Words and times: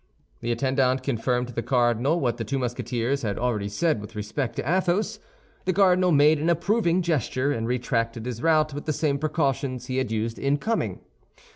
The 0.39 0.51
attendant 0.51 1.03
confirmed 1.03 1.49
to 1.49 1.53
the 1.53 1.61
cardinal 1.61 2.19
what 2.19 2.37
the 2.37 2.43
two 2.43 2.57
Musketeers 2.57 3.21
had 3.21 3.37
already 3.37 3.69
said 3.69 4.01
with 4.01 4.15
respect 4.15 4.55
to 4.55 4.63
Athos. 4.67 5.19
The 5.65 5.73
cardinal 5.73 6.11
made 6.11 6.39
an 6.39 6.49
approving 6.49 7.03
gesture, 7.03 7.51
and 7.51 7.67
retraced 7.67 8.15
his 8.15 8.41
route 8.41 8.73
with 8.73 8.85
the 8.85 8.93
same 8.93 9.19
precautions 9.19 9.85
he 9.85 9.97
had 9.97 10.11
used 10.11 10.39
in 10.39 10.57
coming. 10.57 11.01